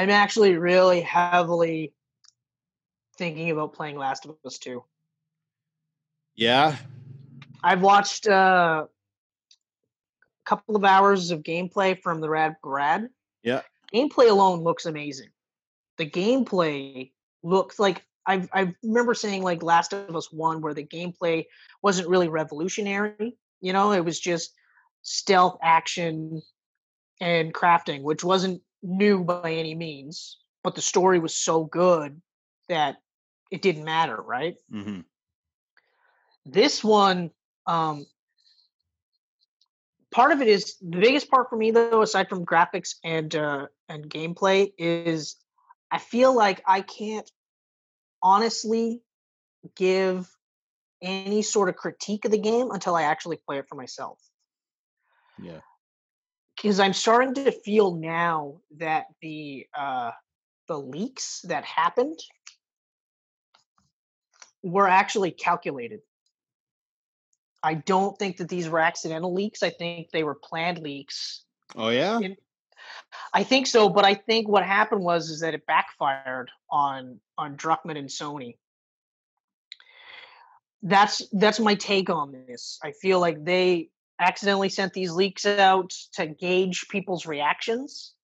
I'm 0.00 0.08
actually 0.08 0.56
really 0.56 1.02
heavily 1.02 1.92
thinking 3.18 3.50
about 3.50 3.74
playing 3.74 3.98
Last 3.98 4.24
of 4.24 4.34
Us 4.46 4.56
2. 4.56 4.82
Yeah. 6.34 6.74
I've 7.62 7.82
watched 7.82 8.26
uh, 8.26 8.86
a 8.86 8.88
couple 10.46 10.74
of 10.74 10.86
hours 10.86 11.30
of 11.32 11.42
gameplay 11.42 12.00
from 12.00 12.22
the 12.22 12.30
Rad 12.30 12.56
Brad. 12.62 13.10
Yeah. 13.42 13.60
Gameplay 13.92 14.30
alone 14.30 14.60
looks 14.62 14.86
amazing. 14.86 15.28
The 15.98 16.08
gameplay 16.08 17.10
looks 17.42 17.78
like 17.78 18.02
I 18.24 18.48
I 18.54 18.74
remember 18.82 19.12
saying 19.12 19.42
like 19.42 19.62
Last 19.62 19.92
of 19.92 20.16
Us 20.16 20.32
1 20.32 20.62
where 20.62 20.72
the 20.72 20.82
gameplay 20.82 21.44
wasn't 21.82 22.08
really 22.08 22.28
revolutionary, 22.28 23.36
you 23.60 23.74
know, 23.74 23.92
it 23.92 24.06
was 24.06 24.18
just 24.18 24.54
stealth 25.02 25.58
action 25.62 26.40
and 27.20 27.52
crafting, 27.52 28.00
which 28.00 28.24
wasn't 28.24 28.62
new 28.82 29.24
by 29.24 29.52
any 29.52 29.74
means, 29.74 30.38
but 30.62 30.74
the 30.74 30.82
story 30.82 31.18
was 31.18 31.36
so 31.36 31.64
good 31.64 32.20
that 32.68 32.96
it 33.50 33.62
didn't 33.62 33.84
matter, 33.84 34.16
right? 34.16 34.56
Mm-hmm. 34.72 35.00
This 36.46 36.82
one, 36.82 37.30
um, 37.66 38.06
part 40.10 40.32
of 40.32 40.40
it 40.40 40.48
is 40.48 40.76
the 40.80 40.98
biggest 40.98 41.30
part 41.30 41.50
for 41.50 41.56
me 41.56 41.70
though, 41.70 42.02
aside 42.02 42.28
from 42.28 42.44
graphics 42.44 42.94
and 43.04 43.34
uh, 43.34 43.66
and 43.88 44.08
gameplay, 44.08 44.72
is 44.78 45.36
I 45.90 45.98
feel 45.98 46.34
like 46.34 46.62
I 46.66 46.80
can't 46.80 47.30
honestly 48.22 49.02
give 49.76 50.28
any 51.02 51.42
sort 51.42 51.68
of 51.68 51.76
critique 51.76 52.24
of 52.24 52.30
the 52.30 52.38
game 52.38 52.70
until 52.70 52.94
I 52.94 53.02
actually 53.02 53.36
play 53.36 53.58
it 53.58 53.68
for 53.68 53.74
myself. 53.74 54.18
Yeah. 55.38 55.60
Because 56.60 56.78
I'm 56.78 56.92
starting 56.92 57.34
to 57.34 57.52
feel 57.52 57.94
now 57.94 58.60
that 58.76 59.06
the 59.22 59.66
uh, 59.74 60.10
the 60.68 60.78
leaks 60.78 61.40
that 61.44 61.64
happened 61.64 62.18
were 64.62 64.86
actually 64.86 65.30
calculated. 65.30 66.00
I 67.62 67.74
don't 67.74 68.18
think 68.18 68.38
that 68.38 68.48
these 68.48 68.68
were 68.68 68.78
accidental 68.78 69.32
leaks. 69.32 69.62
I 69.62 69.70
think 69.70 70.10
they 70.10 70.22
were 70.22 70.34
planned 70.34 70.78
leaks. 70.78 71.44
Oh 71.76 71.88
yeah. 71.88 72.18
In- 72.18 72.36
I 73.32 73.42
think 73.42 73.66
so, 73.66 73.88
but 73.88 74.04
I 74.04 74.14
think 74.14 74.48
what 74.48 74.64
happened 74.64 75.02
was 75.02 75.30
is 75.30 75.40
that 75.40 75.54
it 75.54 75.66
backfired 75.66 76.50
on 76.70 77.20
on 77.38 77.56
Druckmann 77.56 77.98
and 77.98 78.08
Sony. 78.08 78.56
That's 80.82 81.26
that's 81.32 81.60
my 81.60 81.74
take 81.74 82.10
on 82.10 82.32
this. 82.32 82.78
I 82.82 82.92
feel 82.92 83.20
like 83.20 83.44
they 83.44 83.90
accidentally 84.20 84.68
sent 84.68 84.92
these 84.92 85.12
leaks 85.12 85.46
out 85.46 85.90
to 86.14 86.26
gauge 86.26 86.86
people's 86.88 87.26
reactions. 87.26 88.14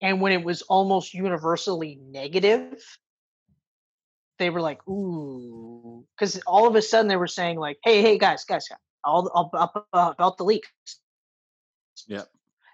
And 0.00 0.20
when 0.20 0.32
it 0.32 0.44
was 0.44 0.62
almost 0.62 1.14
universally 1.14 1.98
negative, 2.00 2.80
they 4.38 4.50
were 4.50 4.60
like, 4.60 4.86
ooh, 4.86 6.04
because 6.16 6.40
all 6.46 6.68
of 6.68 6.76
a 6.76 6.82
sudden 6.82 7.08
they 7.08 7.16
were 7.16 7.26
saying 7.26 7.58
like, 7.58 7.78
hey, 7.82 8.02
hey, 8.02 8.18
guys, 8.18 8.44
guys, 8.44 8.68
all, 9.04 9.28
all 9.34 9.50
about, 9.52 9.86
about 9.92 10.38
the 10.38 10.44
leaks. 10.44 10.70
Yeah. 12.06 12.22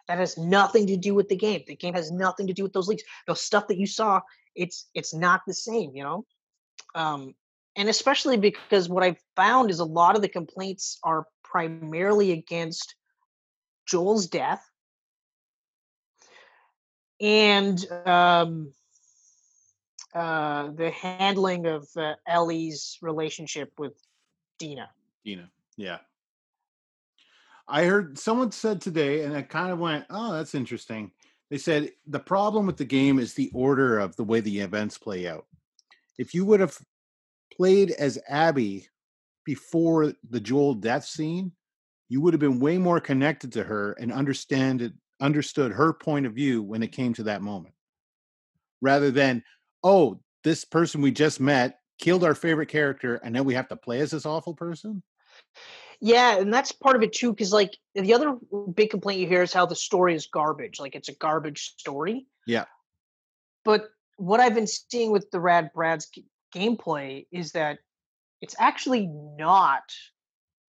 That 0.09 0.19
has 0.19 0.37
nothing 0.37 0.89
to 0.89 0.99
do 0.99 1.15
with 1.15 1.31
the 1.31 1.37
game. 1.37 1.63
The 1.67 1.77
game 1.77 1.95
has 1.95 2.11
nothing 2.11 2.49
to 2.49 2.53
do 2.53 2.63
with 2.63 2.75
those 2.75 2.89
leaks. 2.89 3.05
The 3.27 3.35
stuff 3.35 3.69
that 3.69 3.79
you 3.79 3.87
saw, 3.87 4.21
it's 4.55 4.87
it's 4.95 5.15
not 5.15 5.41
the 5.47 5.55
same, 5.55 5.93
you 5.95 6.03
know. 6.03 6.27
Um, 6.95 7.35
and 7.75 7.89
especially 7.89 8.37
because 8.37 8.89
what 8.89 9.03
I've 9.03 9.19
found 9.35 9.71
is 9.71 9.79
a 9.79 9.85
lot 9.85 10.15
of 10.15 10.21
the 10.21 10.29
complaints 10.29 10.99
are 11.03 11.27
primarily 11.55 12.33
against 12.33 12.97
Joel's 13.87 14.27
death 14.27 14.69
and 17.21 17.79
um, 18.05 18.73
uh, 20.13 20.71
the 20.75 20.91
handling 20.91 21.67
of 21.67 21.87
uh, 21.97 22.15
Ellie's 22.27 22.99
relationship 23.03 23.71
with 23.79 23.93
Dina. 24.59 24.91
Dina. 25.25 25.49
Yeah. 25.77 25.99
I 27.69 27.85
heard 27.85 28.19
someone 28.19 28.51
said 28.51 28.81
today, 28.81 29.23
and 29.23 29.37
I 29.37 29.43
kind 29.43 29.71
of 29.71 29.79
went, 29.79 30.07
oh, 30.11 30.33
that's 30.33 30.57
interesting. 30.57 31.13
They 31.51 31.59
said 31.59 31.93
the 32.09 32.19
problem 32.19 32.67
with 32.67 32.79
the 32.79 32.85
game 32.85 33.21
is 33.21 33.35
the 33.35 33.53
order 33.55 34.01
of 34.01 34.17
the 34.17 34.25
way 34.25 34.41
the 34.41 34.59
events 34.59 34.99
play 34.99 35.29
out. 35.29 35.47
If 36.19 36.35
you 36.35 36.45
would 36.47 36.59
have 36.59 36.77
played 37.57 37.93
as 37.93 38.19
Abby 38.29 38.89
before 39.45 40.13
the 40.29 40.41
Joel 40.41 40.75
death 40.75 41.05
scene, 41.05 41.53
you 42.09 42.21
would 42.21 42.35
have 42.35 42.41
been 42.41 42.61
way 42.61 42.79
more 42.79 43.01
connected 43.01 43.53
to 43.53 43.65
her 43.65 43.93
and 43.93 44.13
understand 44.13 44.83
it, 44.83 44.93
understood 45.21 45.73
her 45.73 45.93
point 45.93 46.27
of 46.27 46.35
view 46.35 46.63
when 46.63 46.83
it 46.83 46.93
came 46.93 47.15
to 47.15 47.25
that 47.25 47.43
moment. 47.43 47.75
Rather 48.81 49.11
than, 49.11 49.43
oh, 49.83 50.21
this 50.43 50.65
person 50.65 51.01
we 51.01 51.11
just 51.11 51.41
met 51.41 51.79
killed 51.99 52.25
our 52.25 52.35
favorite 52.35 52.69
character 52.69 53.17
and 53.17 53.35
then 53.35 53.45
we 53.45 53.55
have 53.55 53.69
to 53.69 53.77
play 53.77 54.01
as 54.01 54.11
this 54.11 54.27
awful 54.27 54.55
person. 54.55 55.03
Yeah, 56.01 56.39
and 56.39 56.53
that's 56.53 56.73
part 56.73 56.97
of 56.97 57.03
it 57.03 57.13
too, 57.13 57.31
because 57.31 57.53
like 57.53 57.77
the 57.95 58.13
other 58.13 58.37
big 58.75 58.91
complaint 58.91 59.21
you 59.21 59.27
hear 59.27 59.43
is 59.43 59.53
how 59.53 59.65
the 59.65 59.77
story 59.77 60.15
is 60.15 60.27
garbage. 60.27 60.79
Like 60.79 60.95
it's 60.95 61.09
a 61.09 61.15
garbage 61.15 61.75
story. 61.79 62.27
Yeah. 62.47 62.65
But 63.65 63.89
what 64.17 64.41
I've 64.41 64.55
been 64.55 64.67
seeing 64.67 65.11
with 65.11 65.31
the 65.31 65.41
Rad 65.41 65.71
Brad's 65.75 66.07
g- 66.07 66.27
gameplay 66.55 67.27
is 67.33 67.53
that 67.53 67.79
it's 68.41 68.55
actually 68.59 69.07
not. 69.07 69.83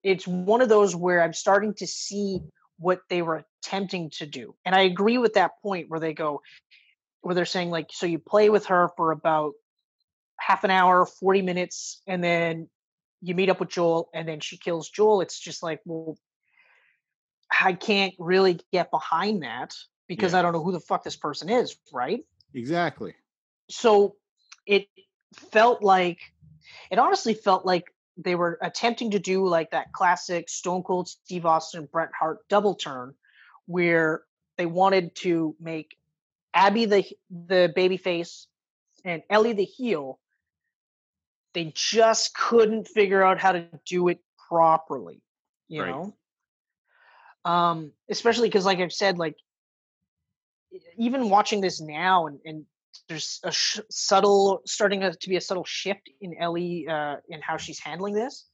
It's 0.02 0.26
one 0.26 0.60
of 0.62 0.68
those 0.68 0.94
where 0.94 1.22
I'm 1.22 1.32
starting 1.32 1.74
to 1.74 1.86
see 1.86 2.40
what 2.78 3.00
they 3.08 3.22
were 3.22 3.44
attempting 3.64 4.10
to 4.18 4.26
do. 4.26 4.54
And 4.64 4.74
I 4.74 4.82
agree 4.82 5.18
with 5.18 5.34
that 5.34 5.52
point 5.62 5.88
where 5.88 6.00
they 6.00 6.12
go, 6.14 6.42
where 7.22 7.34
they're 7.34 7.44
saying, 7.44 7.70
like, 7.70 7.88
so 7.92 8.06
you 8.06 8.18
play 8.18 8.50
with 8.50 8.66
her 8.66 8.90
for 8.96 9.10
about 9.12 9.52
half 10.38 10.64
an 10.64 10.70
hour, 10.70 11.06
40 11.06 11.42
minutes, 11.42 12.02
and 12.06 12.22
then 12.22 12.68
you 13.22 13.34
meet 13.34 13.48
up 13.48 13.58
with 13.60 13.70
Joel 13.70 14.08
and 14.14 14.28
then 14.28 14.40
she 14.40 14.58
kills 14.58 14.90
Joel. 14.90 15.22
It's 15.22 15.40
just 15.40 15.62
like, 15.62 15.80
well, 15.84 16.16
I 17.50 17.72
can't 17.72 18.14
really 18.18 18.60
get 18.72 18.90
behind 18.90 19.42
that 19.42 19.74
because 20.06 20.32
Yeah. 20.32 20.40
I 20.40 20.42
don't 20.42 20.52
know 20.52 20.62
who 20.62 20.72
the 20.72 20.80
fuck 20.80 21.02
this 21.02 21.16
person 21.16 21.48
is, 21.48 21.74
right? 21.92 22.20
Exactly. 22.54 23.14
so 23.70 24.14
it 24.66 24.86
felt 25.34 25.82
like 25.82 26.18
it 26.90 26.98
honestly 26.98 27.34
felt 27.34 27.64
like 27.66 27.92
they 28.16 28.34
were 28.34 28.58
attempting 28.62 29.10
to 29.10 29.18
do 29.18 29.46
like 29.46 29.70
that 29.70 29.92
classic 29.92 30.48
Stone 30.48 30.82
Cold 30.82 31.08
Steve 31.08 31.46
Austin 31.46 31.88
Bret 31.90 32.10
Hart 32.18 32.38
double 32.48 32.74
turn 32.74 33.14
where 33.66 34.22
they 34.56 34.66
wanted 34.66 35.14
to 35.16 35.54
make 35.60 35.96
Abby 36.54 36.86
the 36.86 37.04
the 37.30 37.72
baby 37.74 37.96
face 37.98 38.46
and 39.04 39.22
Ellie 39.28 39.52
the 39.52 39.64
heel 39.64 40.18
they 41.54 41.72
just 41.74 42.34
couldn't 42.34 42.86
figure 42.86 43.22
out 43.22 43.38
how 43.38 43.52
to 43.52 43.66
do 43.86 44.08
it 44.08 44.20
properly 44.48 45.22
you 45.68 45.82
Right. 45.82 45.90
know 45.90 46.14
um 47.44 47.92
especially 48.10 48.48
because 48.48 48.64
like 48.64 48.78
i've 48.78 48.92
said 48.92 49.18
like 49.18 49.36
even 50.98 51.30
watching 51.30 51.60
this 51.60 51.80
now 51.80 52.26
and, 52.26 52.40
and 52.44 52.64
there's 53.08 53.40
a 53.44 53.52
sh- 53.52 53.80
subtle 53.90 54.60
starting 54.66 55.00
to 55.00 55.12
to 55.12 55.28
be 55.28 55.36
a 55.36 55.40
subtle 55.40 55.64
shift 55.64 56.10
in 56.20 56.34
ellie 56.38 56.86
uh 56.88 57.16
in 57.28 57.40
how 57.40 57.56
she's 57.56 57.78
handling 57.78 58.14
this 58.14 58.46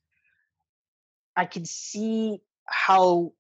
i 1.37 1.45
can 1.45 1.65
see 1.65 2.39
how 2.67 3.33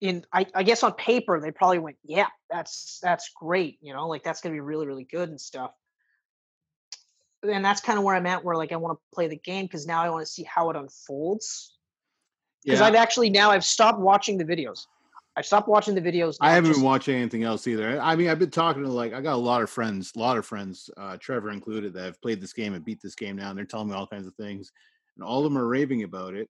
in 0.00 0.24
I, 0.32 0.46
I 0.54 0.62
guess 0.62 0.82
on 0.82 0.92
paper 0.94 1.40
they 1.40 1.50
probably 1.50 1.78
went 1.78 1.96
yeah 2.04 2.28
that's 2.50 2.98
that's 3.02 3.30
great 3.34 3.78
you 3.80 3.94
know 3.94 4.08
like 4.08 4.22
that's 4.22 4.40
gonna 4.40 4.54
be 4.54 4.60
really 4.60 4.86
really 4.86 5.04
good 5.10 5.28
and 5.28 5.40
stuff 5.40 5.72
and 7.42 7.64
that's 7.64 7.80
kind 7.80 7.98
of 7.98 8.04
where 8.04 8.14
i'm 8.14 8.26
at 8.26 8.44
where 8.44 8.56
like 8.56 8.72
i 8.72 8.76
want 8.76 8.98
to 8.98 9.02
play 9.14 9.28
the 9.28 9.36
game 9.38 9.64
because 9.64 9.86
now 9.86 10.02
i 10.02 10.10
want 10.10 10.24
to 10.24 10.30
see 10.30 10.42
how 10.44 10.70
it 10.70 10.76
unfolds 10.76 11.76
because 12.64 12.80
Yeah. 12.80 12.86
I've 12.86 12.94
actually 12.96 13.30
now 13.30 13.50
I've 13.52 13.64
stopped 13.64 14.00
watching 14.00 14.38
the 14.38 14.44
videos. 14.44 14.86
I've 15.38 15.44
stopped 15.44 15.68
watching 15.68 15.94
the 15.94 16.00
videos. 16.00 16.36
I 16.40 16.52
haven't 16.52 16.70
just- 16.70 16.80
been 16.80 16.86
watching 16.86 17.16
anything 17.16 17.42
else 17.42 17.66
either. 17.66 18.00
I 18.00 18.16
mean, 18.16 18.28
I've 18.28 18.38
been 18.38 18.50
talking 18.50 18.82
to 18.82 18.88
like 18.88 19.12
I 19.12 19.20
got 19.20 19.34
a 19.34 19.36
lot 19.36 19.62
of 19.62 19.68
friends, 19.68 20.12
a 20.16 20.18
lot 20.18 20.38
of 20.38 20.46
friends, 20.46 20.88
uh, 20.96 21.16
Trevor 21.18 21.50
included, 21.50 21.92
that 21.92 22.04
have 22.04 22.22
played 22.22 22.40
this 22.40 22.54
game 22.54 22.72
and 22.74 22.84
beat 22.84 23.00
this 23.02 23.14
game 23.14 23.36
now, 23.36 23.50
and 23.50 23.58
they're 23.58 23.66
telling 23.66 23.88
me 23.88 23.94
all 23.94 24.06
kinds 24.06 24.26
of 24.26 24.34
things, 24.36 24.72
and 25.16 25.24
all 25.24 25.38
of 25.38 25.44
them 25.44 25.58
are 25.58 25.66
raving 25.66 26.02
about 26.04 26.34
it. 26.34 26.48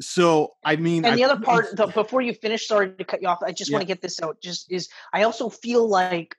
So 0.00 0.54
I 0.64 0.76
mean, 0.76 1.04
And 1.04 1.14
I- 1.14 1.16
the 1.16 1.24
other 1.24 1.40
part, 1.42 1.74
the, 1.76 1.86
before 1.86 2.20
you 2.20 2.34
finish, 2.34 2.66
sorry 2.66 2.92
to 2.94 3.04
cut 3.04 3.22
you 3.22 3.28
off. 3.28 3.42
I 3.42 3.52
just 3.52 3.72
want 3.72 3.82
to 3.82 3.86
get 3.86 4.02
this 4.02 4.20
out. 4.22 4.40
Just 4.42 4.70
is 4.70 4.88
I 5.12 5.22
also 5.22 5.48
feel 5.48 5.88
like 5.88 6.36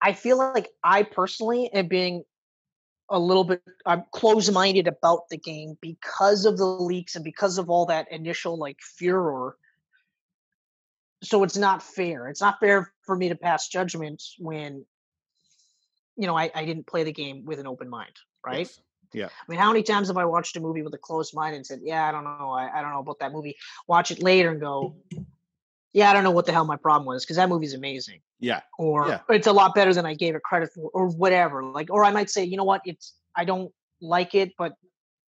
I 0.00 0.14
feel 0.14 0.36
like 0.36 0.68
I 0.82 1.04
personally 1.04 1.72
am 1.72 1.88
being 1.88 2.24
a 3.08 3.18
little 3.18 3.44
bit 3.44 3.62
I'm 3.84 4.04
close-minded 4.12 4.86
about 4.86 5.28
the 5.28 5.36
game 5.36 5.76
because 5.80 6.44
of 6.44 6.56
the 6.56 6.64
leaks 6.64 7.14
and 7.14 7.24
because 7.24 7.58
of 7.58 7.68
all 7.68 7.86
that 7.86 8.10
initial 8.10 8.56
like 8.56 8.78
furor. 8.80 9.56
So 11.22 11.44
it's 11.44 11.56
not 11.56 11.82
fair. 11.82 12.28
It's 12.28 12.40
not 12.40 12.58
fair 12.58 12.92
for 13.02 13.16
me 13.16 13.28
to 13.28 13.34
pass 13.34 13.68
judgment 13.68 14.22
when 14.38 14.84
you 16.16 16.26
know 16.26 16.36
I, 16.36 16.50
I 16.54 16.64
didn't 16.64 16.86
play 16.86 17.04
the 17.04 17.12
game 17.12 17.44
with 17.44 17.58
an 17.58 17.66
open 17.66 17.88
mind, 17.88 18.14
right? 18.44 18.66
Yes. 18.66 18.80
Yeah. 19.14 19.26
I 19.26 19.50
mean, 19.50 19.58
how 19.58 19.70
many 19.70 19.82
times 19.82 20.08
have 20.08 20.16
I 20.16 20.24
watched 20.24 20.56
a 20.56 20.60
movie 20.60 20.82
with 20.82 20.94
a 20.94 20.98
closed 20.98 21.34
mind 21.34 21.54
and 21.54 21.66
said, 21.66 21.80
"Yeah, 21.82 22.08
I 22.08 22.12
don't 22.12 22.24
know, 22.24 22.50
I, 22.50 22.78
I 22.78 22.80
don't 22.80 22.92
know 22.92 23.00
about 23.00 23.18
that 23.18 23.32
movie." 23.32 23.56
Watch 23.86 24.10
it 24.10 24.22
later 24.22 24.50
and 24.50 24.60
go, 24.60 24.96
yeah, 25.92 26.10
I 26.10 26.14
don't 26.14 26.24
know 26.24 26.30
what 26.30 26.46
the 26.46 26.52
hell 26.52 26.64
my 26.64 26.76
problem 26.76 27.06
was 27.06 27.24
because 27.24 27.36
that 27.36 27.48
movie's 27.48 27.74
amazing. 27.74 28.20
Yeah. 28.40 28.60
Or 28.78 29.08
Yeah. 29.08 29.20
it's 29.28 29.46
a 29.46 29.52
lot 29.52 29.74
better 29.74 29.92
than 29.92 30.06
I 30.06 30.14
gave 30.14 30.34
it 30.34 30.42
credit 30.42 30.70
for, 30.74 30.90
or 30.94 31.08
whatever. 31.08 31.62
Like, 31.62 31.90
or 31.90 32.04
I 32.04 32.10
might 32.10 32.30
say, 32.30 32.44
you 32.44 32.56
know 32.56 32.64
what, 32.64 32.80
it's 32.84 33.14
I 33.36 33.44
don't 33.44 33.72
like 34.00 34.34
it, 34.34 34.52
but 34.56 34.72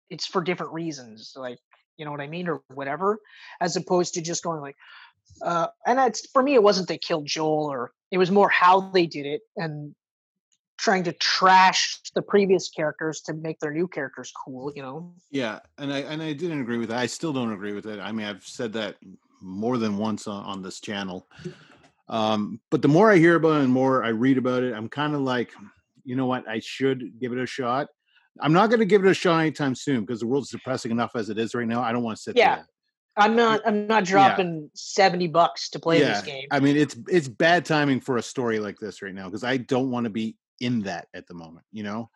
it's 0.08 0.26
for 0.26 0.40
different 0.42 0.72
reasons. 0.72 1.32
Like, 1.36 1.58
you 1.96 2.04
know 2.04 2.10
what 2.10 2.20
I 2.20 2.26
mean, 2.26 2.48
or 2.48 2.62
whatever, 2.68 3.18
as 3.60 3.76
opposed 3.76 4.14
to 4.14 4.22
just 4.22 4.42
going 4.42 4.60
like, 4.60 4.76
uh, 5.42 5.68
and 5.86 5.98
that's 5.98 6.26
for 6.30 6.42
me, 6.42 6.54
it 6.54 6.62
wasn't 6.62 6.88
they 6.88 6.98
killed 6.98 7.26
Joel, 7.26 7.66
or 7.70 7.92
it 8.10 8.18
was 8.18 8.30
more 8.30 8.48
how 8.48 8.80
they 8.80 9.06
did 9.06 9.26
it 9.26 9.42
and 9.56 9.94
trying 10.78 11.04
to 11.04 11.12
trash 11.12 12.00
the 12.14 12.22
previous 12.22 12.68
characters 12.68 13.20
to 13.20 13.34
make 13.34 13.58
their 13.60 13.72
new 13.72 13.86
characters 13.86 14.32
cool. 14.44 14.72
You 14.74 14.82
know? 14.82 15.14
Yeah, 15.30 15.60
and 15.78 15.92
I 15.92 15.98
and 16.00 16.22
I 16.22 16.32
didn't 16.32 16.60
agree 16.60 16.78
with 16.78 16.88
that. 16.90 16.98
I 16.98 17.06
still 17.06 17.32
don't 17.32 17.52
agree 17.52 17.72
with 17.72 17.86
it. 17.86 18.00
I 18.00 18.12
mean, 18.12 18.26
I've 18.26 18.46
said 18.46 18.72
that 18.74 18.96
more 19.42 19.78
than 19.78 19.98
once 19.98 20.26
on, 20.26 20.44
on 20.44 20.62
this 20.62 20.80
channel. 20.80 21.28
Um, 22.08 22.60
but 22.70 22.82
the 22.82 22.88
more 22.88 23.10
I 23.10 23.18
hear 23.18 23.36
about 23.36 23.60
it 23.60 23.64
and 23.64 23.72
more 23.72 24.04
I 24.04 24.08
read 24.08 24.38
about 24.38 24.62
it, 24.62 24.74
I'm 24.74 24.88
kind 24.88 25.14
of 25.14 25.20
like, 25.20 25.50
you 26.04 26.16
know 26.16 26.26
what? 26.26 26.48
I 26.48 26.60
should 26.60 27.18
give 27.20 27.32
it 27.32 27.38
a 27.38 27.46
shot. 27.46 27.88
I'm 28.40 28.52
not 28.52 28.70
going 28.70 28.80
to 28.80 28.86
give 28.86 29.04
it 29.04 29.10
a 29.10 29.14
shot 29.14 29.40
anytime 29.40 29.74
soon 29.74 30.00
because 30.00 30.20
the 30.20 30.26
world's 30.26 30.50
depressing 30.50 30.90
enough 30.90 31.12
as 31.14 31.28
it 31.30 31.38
is 31.38 31.54
right 31.54 31.66
now. 31.66 31.82
I 31.82 31.92
don't 31.92 32.02
want 32.02 32.16
to 32.16 32.22
sit 32.22 32.36
Yeah, 32.36 32.56
there. 32.56 32.66
I'm 33.16 33.36
not. 33.36 33.60
I'm 33.66 33.86
not 33.86 34.04
dropping 34.04 34.70
seventy 34.74 35.28
bucks 35.28 35.68
to 35.70 35.78
play 35.78 36.00
this 36.00 36.22
game. 36.22 36.46
I 36.50 36.60
mean, 36.60 36.78
it's 36.78 36.96
it's 37.08 37.28
bad 37.28 37.66
timing 37.66 38.00
for 38.00 38.16
a 38.16 38.22
story 38.22 38.58
like 38.58 38.78
this 38.78 39.02
right 39.02 39.14
now 39.14 39.26
because 39.26 39.44
I 39.44 39.58
don't 39.58 39.90
want 39.90 40.04
to 40.04 40.10
be 40.10 40.36
in 40.60 40.80
that 40.84 41.08
at 41.12 41.26
the 41.26 41.34
moment. 41.34 41.66
You 41.72 41.82
know, 41.82 42.10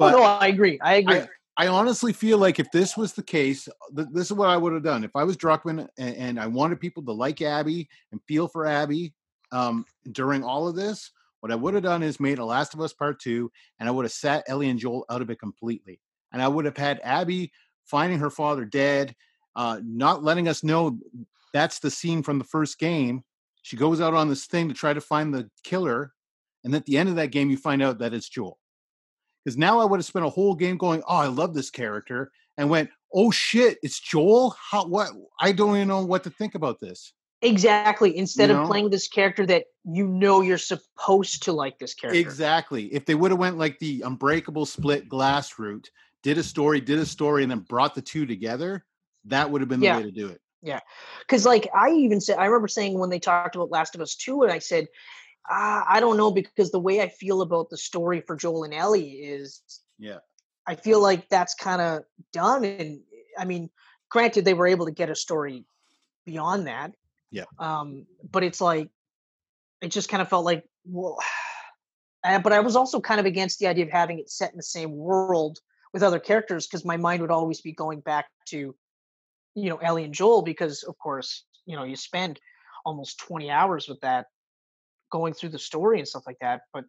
oh, 0.00 0.10
no, 0.10 0.22
I 0.22 0.48
agree. 0.48 0.78
I 0.82 0.96
agree. 0.96 1.16
I, 1.16 1.28
I 1.58 1.66
honestly 1.66 2.12
feel 2.12 2.38
like 2.38 2.60
if 2.60 2.70
this 2.70 2.96
was 2.96 3.14
the 3.14 3.22
case, 3.22 3.68
th- 3.96 4.08
this 4.12 4.26
is 4.26 4.32
what 4.32 4.48
I 4.48 4.56
would 4.56 4.72
have 4.72 4.84
done. 4.84 5.02
If 5.02 5.16
I 5.16 5.24
was 5.24 5.36
Druckmann 5.36 5.88
and, 5.98 6.16
and 6.16 6.40
I 6.40 6.46
wanted 6.46 6.78
people 6.78 7.02
to 7.02 7.12
like 7.12 7.42
Abby 7.42 7.88
and 8.12 8.22
feel 8.28 8.46
for 8.46 8.64
Abby 8.64 9.12
um, 9.50 9.84
during 10.12 10.44
all 10.44 10.68
of 10.68 10.76
this, 10.76 11.10
what 11.40 11.50
I 11.50 11.56
would 11.56 11.74
have 11.74 11.82
done 11.82 12.04
is 12.04 12.20
made 12.20 12.38
a 12.38 12.44
Last 12.44 12.74
of 12.74 12.80
Us 12.80 12.92
Part 12.92 13.20
Two, 13.20 13.50
and 13.80 13.88
I 13.88 13.92
would 13.92 14.04
have 14.04 14.12
sat 14.12 14.44
Ellie 14.46 14.68
and 14.68 14.78
Joel 14.78 15.04
out 15.10 15.20
of 15.20 15.30
it 15.30 15.40
completely, 15.40 16.00
and 16.32 16.40
I 16.40 16.46
would 16.46 16.64
have 16.64 16.76
had 16.76 17.00
Abby 17.02 17.50
finding 17.84 18.20
her 18.20 18.30
father 18.30 18.64
dead, 18.64 19.16
uh, 19.56 19.80
not 19.82 20.22
letting 20.22 20.46
us 20.46 20.62
know 20.62 20.96
that's 21.52 21.80
the 21.80 21.90
scene 21.90 22.22
from 22.22 22.38
the 22.38 22.44
first 22.44 22.78
game. 22.78 23.24
She 23.62 23.76
goes 23.76 24.00
out 24.00 24.14
on 24.14 24.28
this 24.28 24.46
thing 24.46 24.68
to 24.68 24.74
try 24.74 24.92
to 24.92 25.00
find 25.00 25.34
the 25.34 25.50
killer, 25.64 26.12
and 26.62 26.72
at 26.74 26.84
the 26.86 26.98
end 26.98 27.08
of 27.08 27.16
that 27.16 27.32
game, 27.32 27.50
you 27.50 27.56
find 27.56 27.82
out 27.82 27.98
that 27.98 28.14
it's 28.14 28.28
Joel 28.28 28.58
because 29.48 29.56
now 29.56 29.78
I 29.78 29.86
would 29.86 29.98
have 29.98 30.04
spent 30.04 30.26
a 30.26 30.30
whole 30.30 30.54
game 30.54 30.76
going, 30.76 31.02
"Oh, 31.08 31.16
I 31.16 31.26
love 31.26 31.54
this 31.54 31.70
character," 31.70 32.30
and 32.58 32.68
went, 32.68 32.90
"Oh 33.14 33.30
shit, 33.30 33.78
it's 33.82 33.98
Joel." 33.98 34.54
How 34.70 34.86
what? 34.86 35.10
I 35.40 35.52
don't 35.52 35.74
even 35.76 35.88
know 35.88 36.04
what 36.04 36.22
to 36.24 36.30
think 36.30 36.54
about 36.54 36.80
this. 36.80 37.14
exactly. 37.40 38.14
Instead 38.18 38.50
You 38.50 38.56
of 38.56 38.66
playing 38.66 38.90
this 38.90 39.08
character 39.08 39.46
that 39.46 39.64
you 39.84 40.06
know 40.06 40.42
you're 40.42 40.58
supposed 40.58 41.44
to 41.44 41.52
like 41.52 41.78
this 41.78 41.94
character. 41.94 42.18
Exactly. 42.20 42.92
If 42.92 43.06
they 43.06 43.14
would 43.14 43.30
have 43.30 43.40
went 43.40 43.56
like 43.56 43.78
the 43.78 44.02
Unbreakable 44.02 44.66
split 44.66 45.08
glass 45.08 45.58
route, 45.58 45.88
did 46.22 46.36
a 46.36 46.42
story, 46.42 46.80
did 46.80 46.98
a 46.98 47.06
story, 47.06 47.42
and 47.44 47.50
then 47.50 47.60
brought 47.60 47.94
the 47.94 48.02
two 48.02 48.26
together, 48.26 48.84
that 49.26 49.50
would 49.50 49.62
have 49.62 49.68
been 49.68 49.80
the 49.80 49.86
Yeah. 49.86 49.96
way 49.98 50.02
to 50.02 50.10
do 50.10 50.28
it. 50.28 50.40
Yeah. 50.62 50.80
Because, 51.20 51.46
like, 51.46 51.68
I 51.72 51.90
even 51.90 52.20
said, 52.20 52.38
I 52.38 52.46
remember 52.46 52.66
saying 52.68 52.98
when 52.98 53.08
they 53.08 53.20
talked 53.20 53.54
about 53.54 53.70
Last 53.70 53.94
of 53.94 54.00
Us 54.00 54.16
2, 54.16 54.42
and 54.42 54.52
I 54.52 54.58
said, 54.58 54.88
ah, 55.48 55.84
I 55.88 56.00
don't 56.00 56.16
know, 56.16 56.30
because 56.30 56.70
the 56.70 56.80
way 56.80 57.00
I 57.00 57.08
feel 57.08 57.42
about 57.42 57.70
the 57.70 57.76
story 57.76 58.20
for 58.20 58.36
Joel 58.36 58.64
and 58.64 58.74
Ellie 58.74 59.10
is 59.10 59.62
Yeah. 59.98 60.18
I 60.66 60.74
feel 60.74 61.00
like 61.00 61.28
that's 61.28 61.54
kind 61.54 61.80
of 61.80 62.02
done. 62.32 62.64
And 62.64 63.00
I 63.38 63.46
mean, 63.46 63.70
granted, 64.10 64.44
they 64.44 64.54
were 64.54 64.66
able 64.66 64.86
to 64.86 64.92
get 64.92 65.10
a 65.10 65.14
story 65.14 65.64
beyond 66.26 66.66
that. 66.66 66.92
Yeah. 67.30 67.44
Um, 67.58 68.06
but 68.30 68.44
it's 68.44 68.60
like, 68.60 68.90
it 69.80 69.88
just 69.88 70.08
kind 70.08 70.20
of 70.20 70.28
felt 70.28 70.44
like, 70.44 70.64
well, 70.84 71.18
uh, 72.24 72.38
but 72.40 72.52
I 72.52 72.60
was 72.60 72.76
also 72.76 73.00
kind 73.00 73.20
of 73.20 73.26
against 73.26 73.58
the 73.58 73.66
idea 73.66 73.86
of 73.86 73.90
having 73.90 74.18
it 74.18 74.30
set 74.30 74.52
in 74.52 74.58
the 74.58 74.62
same 74.62 74.94
world 74.94 75.58
with 75.94 76.02
other 76.02 76.18
characters 76.18 76.66
because 76.66 76.84
my 76.84 76.96
mind 76.98 77.22
would 77.22 77.30
always 77.30 77.62
be 77.62 77.72
going 77.72 78.00
back 78.00 78.26
to, 78.48 78.74
you 79.54 79.70
know, 79.70 79.78
Ellie 79.78 80.04
and 80.04 80.14
Joel 80.14 80.42
because, 80.42 80.82
of 80.82 80.98
course, 80.98 81.44
you 81.64 81.76
know, 81.76 81.84
you 81.84 81.96
spend 81.96 82.38
almost 82.84 83.18
20 83.20 83.50
hours 83.50 83.88
with 83.88 84.00
that 84.00 84.26
going 85.10 85.34
through 85.34 85.50
the 85.50 85.58
story 85.58 85.98
and 85.98 86.08
stuff 86.08 86.24
like 86.26 86.38
that. 86.40 86.62
But 86.72 86.84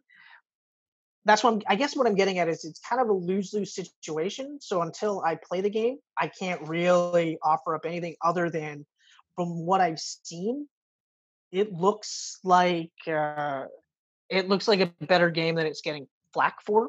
that's 1.24 1.44
what 1.44 1.54
I'm, 1.54 1.62
I 1.68 1.76
guess 1.76 1.94
what 1.94 2.06
I'm 2.06 2.14
getting 2.14 2.38
at 2.38 2.48
is 2.48 2.64
it's 2.64 2.80
kind 2.80 3.00
of 3.00 3.08
a 3.08 3.12
lose 3.12 3.52
lose 3.52 3.74
situation. 3.74 4.58
So 4.60 4.82
until 4.82 5.22
I 5.22 5.36
play 5.36 5.60
the 5.60 5.70
game, 5.70 5.98
I 6.18 6.28
can't 6.28 6.66
really 6.68 7.38
offer 7.42 7.74
up 7.74 7.84
anything 7.84 8.16
other 8.24 8.50
than 8.50 8.86
from 9.36 9.66
what 9.66 9.80
I've 9.80 9.98
seen, 9.98 10.68
it 11.52 11.72
looks 11.72 12.38
like 12.44 12.92
uh, 13.06 13.64
it 14.28 14.48
looks 14.48 14.68
like 14.68 14.80
a 14.80 14.92
better 15.06 15.30
game 15.30 15.56
than 15.56 15.66
it's 15.66 15.80
getting 15.80 16.06
flack 16.32 16.56
for. 16.64 16.88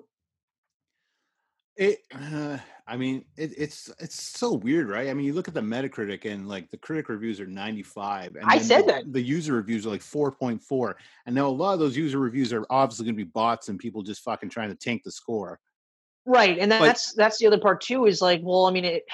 It, 1.77 1.99
uh, 2.13 2.57
I 2.87 2.97
mean, 2.97 3.25
it, 3.37 3.53
it's 3.57 3.89
it's 3.99 4.21
so 4.21 4.53
weird, 4.53 4.89
right? 4.89 5.09
I 5.09 5.13
mean, 5.13 5.25
you 5.25 5.33
look 5.33 5.47
at 5.47 5.53
the 5.53 5.61
Metacritic 5.61 6.25
and 6.25 6.47
like 6.47 6.69
the 6.69 6.77
critic 6.77 7.09
reviews 7.09 7.39
are 7.39 7.45
95, 7.45 8.35
and 8.35 8.45
I 8.45 8.57
said 8.57 8.83
the, 8.83 8.91
that. 8.91 9.13
the 9.13 9.21
user 9.21 9.53
reviews 9.53 9.85
are 9.85 9.89
like 9.89 10.01
4.4, 10.01 10.93
and 11.25 11.35
now 11.35 11.47
a 11.47 11.49
lot 11.49 11.73
of 11.73 11.79
those 11.79 11.95
user 11.95 12.19
reviews 12.19 12.51
are 12.51 12.65
obviously 12.69 13.05
going 13.05 13.15
to 13.15 13.23
be 13.23 13.29
bots 13.29 13.69
and 13.69 13.79
people 13.79 14.01
just 14.01 14.23
fucking 14.23 14.49
trying 14.49 14.69
to 14.69 14.75
tank 14.75 15.03
the 15.03 15.11
score. 15.11 15.59
Right, 16.25 16.57
and 16.59 16.69
But- 16.69 16.85
that's 16.85 17.13
that's 17.13 17.37
the 17.39 17.47
other 17.47 17.59
part 17.59 17.81
too. 17.81 18.05
Is 18.05 18.21
like, 18.21 18.41
well, 18.43 18.65
I 18.65 18.71
mean, 18.71 18.85
it. 18.85 19.03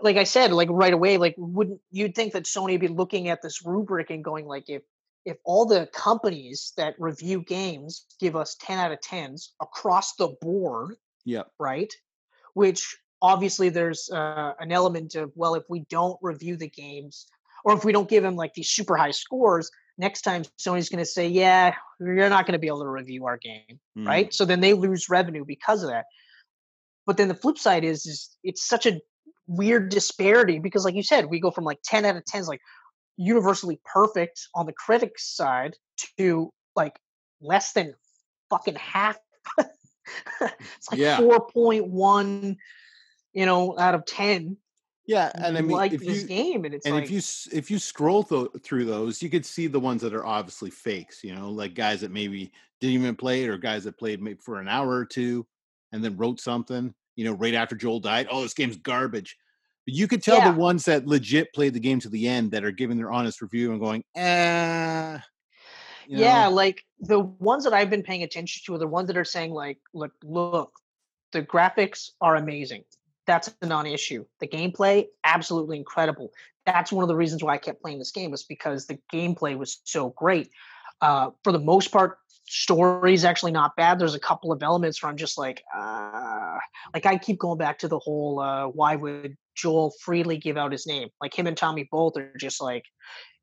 Like 0.00 0.16
I 0.16 0.22
said, 0.22 0.52
like 0.52 0.68
right 0.70 0.92
away, 0.92 1.16
like 1.16 1.34
wouldn't 1.36 1.80
you'd 1.90 2.14
think 2.14 2.32
that 2.34 2.44
Sony 2.44 2.70
would 2.70 2.80
be 2.80 2.86
looking 2.86 3.30
at 3.30 3.42
this 3.42 3.66
rubric 3.66 4.10
and 4.10 4.22
going 4.22 4.46
like, 4.46 4.68
if 4.68 4.82
if 5.24 5.38
all 5.42 5.66
the 5.66 5.88
companies 5.92 6.72
that 6.76 6.94
review 7.00 7.42
games 7.42 8.06
give 8.20 8.36
us 8.36 8.56
ten 8.60 8.78
out 8.78 8.92
of 8.92 9.00
tens 9.00 9.54
across 9.60 10.14
the 10.14 10.28
board, 10.40 10.94
Yep. 11.24 11.50
right? 11.58 11.92
Which 12.54 12.96
obviously 13.20 13.68
there's 13.68 14.08
uh, 14.12 14.52
an 14.60 14.72
element 14.72 15.14
of 15.14 15.32
well, 15.34 15.54
if 15.54 15.64
we 15.68 15.84
don't 15.90 16.18
review 16.22 16.56
the 16.56 16.68
games 16.68 17.26
or 17.64 17.74
if 17.74 17.84
we 17.84 17.92
don't 17.92 18.08
give 18.08 18.22
them 18.22 18.36
like 18.36 18.54
these 18.54 18.68
super 18.68 18.96
high 18.96 19.10
scores, 19.10 19.70
next 19.98 20.22
time 20.22 20.44
Sony's 20.58 20.88
going 20.88 21.02
to 21.02 21.06
say, 21.10 21.26
yeah, 21.28 21.74
you're 22.00 22.28
not 22.30 22.46
going 22.46 22.52
to 22.52 22.58
be 22.58 22.68
able 22.68 22.82
to 22.82 22.88
review 22.88 23.26
our 23.26 23.36
game 23.36 23.80
Mhm. 23.96 24.06
right? 24.06 24.32
So 24.34 24.44
then 24.44 24.60
they 24.60 24.72
lose 24.74 25.08
revenue 25.08 25.44
because 25.44 25.82
of 25.82 25.90
that. 25.90 26.04
But 27.06 27.16
then 27.16 27.28
the 27.28 27.34
flip 27.34 27.58
side 27.58 27.84
is, 27.84 28.06
is 28.06 28.36
it's 28.44 28.66
such 28.66 28.86
a 28.86 29.00
weird 29.46 29.88
disparity 29.88 30.58
because, 30.58 30.84
like 30.84 30.94
you 30.94 31.02
said, 31.02 31.26
we 31.26 31.40
go 31.40 31.50
from 31.50 31.64
like 31.64 31.78
ten 31.82 32.04
out 32.04 32.16
of 32.16 32.24
ten 32.26 32.40
is 32.42 32.48
like 32.48 32.60
universally 33.16 33.80
perfect 33.92 34.40
on 34.54 34.66
the 34.66 34.72
critics 34.74 35.34
side 35.34 35.74
to 36.18 36.52
like 36.76 36.98
less 37.40 37.72
than 37.72 37.94
fucking 38.50 38.76
half. 38.76 39.16
it's 40.40 40.90
like 40.90 41.00
Yeah. 41.00 41.18
four 41.18 41.46
point 41.48 41.86
one, 41.88 42.56
you 43.32 43.46
know, 43.46 43.78
out 43.78 43.94
of 43.94 44.04
ten. 44.06 44.56
Yeah, 45.06 45.32
and 45.34 45.56
I 45.56 45.62
mean, 45.62 45.70
like 45.70 45.92
if 45.92 46.00
this 46.00 46.22
you 46.22 46.28
game, 46.28 46.66
and 46.66 46.74
it's 46.74 46.84
and 46.84 46.94
like 46.94 47.04
if 47.04 47.10
you 47.10 47.22
if 47.50 47.70
you 47.70 47.78
scroll 47.78 48.22
th- 48.22 48.48
through 48.62 48.84
those, 48.84 49.22
you 49.22 49.30
could 49.30 49.46
see 49.46 49.66
the 49.66 49.80
ones 49.80 50.02
that 50.02 50.12
are 50.12 50.26
obviously 50.26 50.68
fakes. 50.70 51.24
You 51.24 51.34
know, 51.34 51.50
like 51.50 51.74
guys 51.74 52.02
that 52.02 52.10
maybe 52.10 52.52
didn't 52.80 52.94
even 53.00 53.16
play 53.16 53.42
it, 53.42 53.48
or 53.48 53.56
guys 53.56 53.84
that 53.84 53.98
played 53.98 54.20
maybe 54.20 54.38
for 54.44 54.60
an 54.60 54.68
hour 54.68 54.90
or 54.90 55.06
two, 55.06 55.46
and 55.92 56.04
then 56.04 56.18
wrote 56.18 56.40
something. 56.40 56.94
You 57.16 57.24
know, 57.24 57.32
right 57.32 57.54
after 57.54 57.74
Joel 57.74 58.00
died, 58.00 58.28
oh, 58.30 58.42
this 58.42 58.52
game's 58.52 58.76
garbage. 58.76 59.36
But 59.86 59.94
you 59.94 60.06
could 60.08 60.22
tell 60.22 60.36
Yeah. 60.36 60.52
the 60.52 60.58
ones 60.58 60.84
that 60.84 61.06
legit 61.06 61.54
played 61.54 61.72
the 61.72 61.80
game 61.80 62.00
to 62.00 62.10
the 62.10 62.28
end 62.28 62.50
that 62.50 62.62
are 62.62 62.70
giving 62.70 62.98
their 62.98 63.10
honest 63.10 63.40
review 63.40 63.72
and 63.72 63.80
going, 63.80 64.04
eh. 64.14 65.18
You 66.08 66.20
yeah, 66.20 66.46
like 66.46 66.84
the 67.00 67.20
ones 67.20 67.64
that 67.64 67.74
I've 67.74 67.90
been 67.90 68.02
paying 68.02 68.22
attention 68.22 68.62
to 68.64 68.74
are 68.74 68.78
the 68.78 68.86
ones 68.86 69.08
that 69.08 69.18
are 69.18 69.26
saying 69.26 69.52
like, 69.52 69.78
look, 69.92 70.12
look, 70.24 70.72
the 71.32 71.42
graphics 71.42 72.10
are 72.22 72.34
amazing. 72.34 72.84
That's 73.26 73.54
a 73.60 73.66
non-issue. 73.66 74.24
The 74.40 74.48
gameplay, 74.48 75.08
absolutely 75.22 75.76
incredible. 75.76 76.32
That's 76.64 76.90
one 76.90 77.04
of 77.04 77.08
the 77.08 77.16
reasons 77.16 77.44
why 77.44 77.54
I 77.54 77.58
kept 77.58 77.82
playing 77.82 77.98
this 77.98 78.10
game 78.10 78.30
was 78.30 78.42
because 78.42 78.86
the 78.86 78.98
gameplay 79.12 79.56
was 79.56 79.82
so 79.84 80.08
great. 80.16 80.48
Uh, 81.02 81.30
for 81.44 81.52
the 81.52 81.58
most 81.58 81.92
part, 81.92 82.16
story's 82.46 83.26
actually 83.26 83.52
not 83.52 83.76
bad. 83.76 83.98
There's 83.98 84.14
a 84.14 84.20
couple 84.20 84.50
of 84.50 84.62
elements 84.62 85.02
where 85.02 85.10
I'm 85.10 85.18
just 85.18 85.36
like, 85.36 85.62
uh, 85.76 86.56
like 86.94 87.04
I 87.04 87.18
keep 87.18 87.38
going 87.38 87.58
back 87.58 87.80
to 87.80 87.88
the 87.88 87.98
whole 87.98 88.40
uh, 88.40 88.68
why 88.68 88.96
would 88.96 89.36
Joel 89.54 89.92
freely 90.00 90.38
give 90.38 90.56
out 90.56 90.72
his 90.72 90.86
name? 90.86 91.10
Like 91.20 91.38
him 91.38 91.46
and 91.46 91.56
Tommy 91.56 91.86
both 91.92 92.16
are 92.16 92.32
just 92.40 92.62
like, 92.62 92.84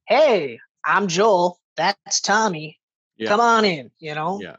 hey, 0.08 0.58
I'm 0.84 1.08
Joel. 1.08 1.60
That's 1.78 2.22
Tommy. 2.22 2.80
Yeah. 3.18 3.30
Come 3.30 3.40
on 3.40 3.66
in, 3.66 3.92
you 4.00 4.16
know? 4.16 4.40
yeah, 4.42 4.58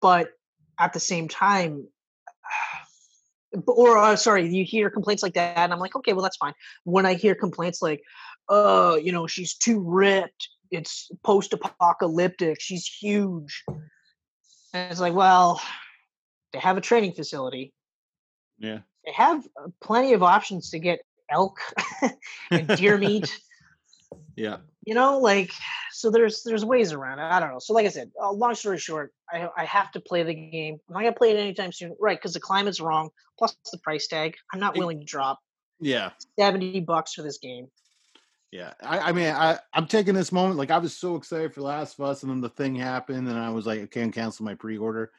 But 0.00 0.30
at 0.78 0.92
the 0.92 1.00
same 1.00 1.28
time, 1.28 1.86
or 3.66 3.98
uh, 3.98 4.16
sorry, 4.16 4.48
you 4.48 4.64
hear 4.64 4.90
complaints 4.90 5.22
like 5.22 5.34
that, 5.34 5.56
and 5.58 5.72
I'm 5.72 5.78
like, 5.78 5.96
okay, 5.96 6.12
well, 6.12 6.22
that's 6.22 6.36
fine. 6.36 6.54
When 6.84 7.06
I 7.06 7.14
hear 7.14 7.34
complaints 7.34 7.82
like, 7.82 8.02
uh, 8.48 8.98
you 9.00 9.12
know, 9.12 9.26
she's 9.26 9.54
too 9.54 9.80
ripped, 9.80 10.48
it's 10.70 11.10
post 11.22 11.52
apocalyptic, 11.52 12.60
she's 12.60 12.86
huge. 12.86 13.64
And 14.72 14.90
it's 14.90 15.00
like, 15.00 15.14
well, 15.14 15.60
they 16.52 16.58
have 16.58 16.76
a 16.76 16.80
training 16.80 17.12
facility. 17.12 17.72
yeah, 18.58 18.80
They 19.04 19.12
have 19.12 19.46
uh, 19.60 19.68
plenty 19.80 20.12
of 20.12 20.22
options 20.22 20.70
to 20.70 20.78
get 20.78 21.00
elk 21.28 21.58
and 22.50 22.68
deer 22.76 22.98
meat. 22.98 23.40
Yeah. 24.34 24.56
You 24.84 24.94
know, 24.94 25.18
like 25.18 25.52
so 25.92 26.10
there's 26.10 26.42
there's 26.42 26.64
ways 26.64 26.92
around 26.92 27.18
it. 27.18 27.24
I 27.24 27.38
don't 27.38 27.50
know. 27.52 27.58
So 27.58 27.74
like 27.74 27.86
I 27.86 27.90
said, 27.90 28.10
uh, 28.22 28.32
long 28.32 28.54
story 28.54 28.78
short, 28.78 29.12
I 29.30 29.48
I 29.56 29.64
have 29.66 29.90
to 29.92 30.00
play 30.00 30.22
the 30.22 30.34
game. 30.34 30.78
I'm 30.88 30.94
not 30.94 31.00
gonna 31.00 31.12
play 31.12 31.32
it 31.32 31.38
anytime 31.38 31.70
soon, 31.72 31.94
right? 32.00 32.18
Because 32.18 32.32
the 32.32 32.40
climate's 32.40 32.80
wrong. 32.80 33.10
Plus 33.38 33.56
the 33.70 33.78
price 33.78 34.06
tag. 34.06 34.36
I'm 34.52 34.60
not 34.60 34.76
willing 34.76 35.00
to 35.00 35.04
drop 35.04 35.38
Yeah. 35.80 36.10
seventy 36.38 36.80
bucks 36.80 37.14
for 37.14 37.22
this 37.22 37.38
game. 37.38 37.68
Yeah, 38.52 38.72
I, 38.82 38.98
I 38.98 39.12
mean, 39.12 39.28
I, 39.28 39.60
I'm 39.72 39.86
taking 39.86 40.14
this 40.14 40.32
moment. 40.32 40.56
Like, 40.56 40.72
I 40.72 40.78
was 40.78 40.96
so 40.96 41.14
excited 41.14 41.54
for 41.54 41.60
Last 41.60 41.96
of 41.98 42.04
Us, 42.04 42.24
and 42.24 42.32
then 42.32 42.40
the 42.40 42.48
thing 42.48 42.74
happened, 42.74 43.28
and 43.28 43.38
I 43.38 43.48
was 43.50 43.64
like, 43.64 43.78
okay, 43.78 44.00
I 44.00 44.02
can't 44.02 44.14
cancel 44.14 44.44
my 44.44 44.54
pre-order. 44.54 45.12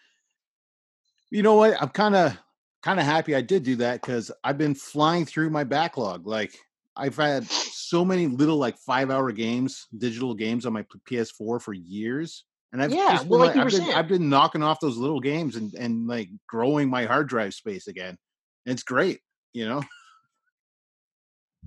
You 1.30 1.42
know 1.42 1.56
what? 1.56 1.82
I'm 1.82 1.88
kind 1.90 2.14
of, 2.14 2.38
kind 2.84 3.00
of 3.00 3.06
happy 3.06 3.34
I 3.34 3.40
did 3.40 3.64
do 3.64 3.78
that 3.78 4.02
because 4.02 4.32
I've 4.44 4.58
been 4.58 4.76
flying 4.76 5.26
through 5.26 5.50
my 5.50 5.64
backlog. 5.64 6.28
Like, 6.28 6.58
I've 6.96 7.16
had 7.16 7.46
so 7.50 8.04
many 8.04 8.28
little 8.28 8.58
like 8.58 8.78
five-hour 8.80 9.32
games, 9.32 9.88
digital 9.98 10.34
games 10.34 10.66
on 10.66 10.74
my 10.74 10.86
PS4 11.10 11.62
for 11.62 11.74
years, 11.74 12.46
and 12.74 12.82
I've 12.84 12.92
Yeah, 12.92 13.14
just 13.14 13.28
well, 13.28 13.40
been, 13.48 13.58
like 13.58 13.66
I've, 13.66 13.72
been. 13.72 13.94
I've 13.96 14.08
been 14.08 14.30
knocking 14.30 14.64
off 14.64 14.80
those 14.80 14.98
little 14.98 15.20
games 15.20 15.56
and 15.56 15.74
and 15.76 16.08
like 16.08 16.30
growing 16.48 16.90
my 16.90 17.06
hard 17.06 17.28
drive 17.30 17.54
space 17.54 17.88
again. 17.88 18.18
And 18.66 18.74
it's 18.74 18.84
great, 18.84 19.20
you 19.54 19.68
know. 19.68 19.82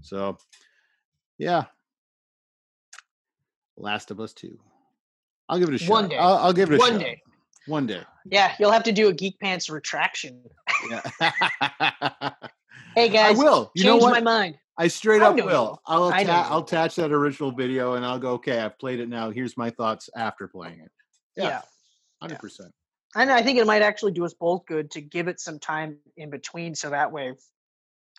So, 0.03 0.37
yeah. 1.39 1.65
Last 3.77 4.11
of 4.11 4.21
Us 4.21 4.33
Two. 4.33 4.59
I'll 5.49 5.59
give 5.59 5.69
it 5.69 5.75
a 5.75 5.79
shot. 5.79 5.91
One 5.91 6.09
day. 6.09 6.17
I'll, 6.17 6.37
I'll 6.37 6.53
give 6.53 6.71
it 6.71 6.77
a 6.77 6.79
One 6.79 6.93
shot. 6.93 7.01
day. 7.01 7.21
One 7.67 7.87
day. 7.87 8.03
Yeah, 8.31 8.55
you'll 8.59 8.71
have 8.73 8.85
to 8.85 8.93
do 8.93 9.09
a 9.09 9.13
Geek 9.13 9.39
Pants 9.41 9.69
retraction. 9.69 10.43
Yeah. 10.91 11.01
Hey 12.95 13.09
guys, 13.09 13.39
I 13.39 13.43
will. 13.43 13.71
You 13.75 13.85
know 13.85 13.93
change 13.93 14.03
what? 14.03 14.13
my 14.13 14.21
mind. 14.21 14.57
I 14.77 14.89
straight 14.89 15.23
I 15.23 15.27
up 15.27 15.37
will. 15.37 15.81
I'll 15.87 16.13
atta- 16.13 16.31
I'll 16.33 16.59
attach 16.65 16.97
that 16.97 17.13
original 17.13 17.53
video 17.53 17.95
and 17.95 18.05
I'll 18.05 18.19
go. 18.19 18.33
Okay, 18.33 18.59
I've 18.59 18.79
played 18.79 19.01
it 19.01 19.09
now. 19.09 19.31
Here's 19.31 19.57
my 19.57 19.71
thoughts 19.71 20.11
after 20.17 20.49
playing 20.49 20.81
it. 20.81 20.91
Yeah. 21.37 21.45
Yeah, 21.45 21.63
hundred 22.21 22.41
percent. 22.41 22.73
And 23.17 23.31
I 23.31 23.43
think 23.43 23.59
it 23.59 23.67
might 23.67 23.83
actually 23.83 24.13
do 24.13 24.25
us 24.25 24.35
both 24.35 24.67
good 24.67 24.91
to 24.93 25.01
give 25.01 25.29
it 25.29 25.39
some 25.39 25.61
time 25.61 25.99
in 26.17 26.31
between 26.31 26.75
so 26.75 26.91
that 26.91 27.13
way 27.13 27.35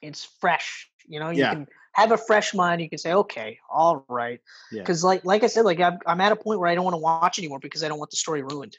it's 0.01 0.23
fresh. 0.39 0.89
You 1.07 1.19
know, 1.19 1.29
you 1.29 1.39
Yeah. 1.41 1.53
can 1.53 1.67
have 1.93 2.11
a 2.13 2.17
fresh 2.17 2.53
mind. 2.53 2.81
You 2.81 2.89
can 2.89 2.99
say, 2.99 3.13
okay, 3.13 3.59
all 3.69 4.05
right. 4.07 4.39
Yeah. 4.71 4.81
Because 4.81 5.03
like 5.03 5.25
like 5.25 5.43
I 5.43 5.47
said, 5.47 5.65
like 5.65 5.81
I'm, 5.81 5.99
I'm 6.05 6.21
at 6.21 6.31
a 6.31 6.35
point 6.37 6.59
where 6.61 6.69
I 6.69 6.75
don't 6.75 6.85
want 6.85 6.93
to 6.93 6.99
watch 6.99 7.37
anymore 7.37 7.59
because 7.59 7.83
I 7.83 7.89
don't 7.89 7.99
want 7.99 8.11
the 8.11 8.17
story 8.17 8.41
ruined. 8.43 8.77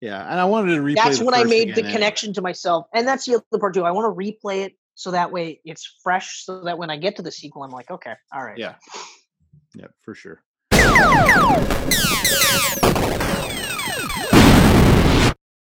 Yeah, 0.00 0.22
and 0.30 0.40
I 0.40 0.46
wanted 0.46 0.74
to 0.76 0.80
replay. 0.82 0.94
That's 0.96 1.20
when 1.20 1.34
I 1.34 1.44
made 1.44 1.74
the 1.74 1.80
anyway. 1.80 1.92
connection 1.92 2.32
to 2.34 2.42
myself. 2.42 2.86
And 2.94 3.06
that's 3.06 3.26
the 3.26 3.34
other 3.34 3.58
part 3.58 3.74
too. 3.74 3.84
I 3.84 3.90
want 3.90 4.06
to 4.06 4.18
replay 4.18 4.64
it 4.64 4.74
so 5.00 5.12
that 5.12 5.32
way 5.32 5.62
it's 5.64 5.96
fresh 6.02 6.44
so 6.44 6.62
that 6.64 6.76
when 6.76 6.90
I 6.90 6.98
get 6.98 7.16
to 7.16 7.22
the 7.22 7.32
sequel, 7.32 7.62
I'm 7.62 7.70
like, 7.70 7.90
okay, 7.90 8.12
all 8.34 8.44
right. 8.44 8.58
Yeah. 8.58 8.74
Yeah, 9.74 9.86
for 10.02 10.14
sure. 10.14 10.42